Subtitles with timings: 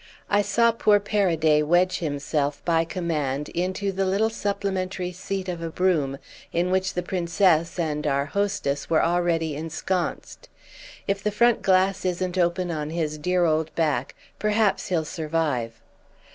[0.31, 5.69] I saw poor Paraday wedge himself, by command, into the little supplementary seat of a
[5.69, 6.17] brougham
[6.51, 10.49] in which the Princess and our hostess were already ensconced.
[11.07, 15.79] If the front glass isn't open on his dear old back perhaps he'll survive.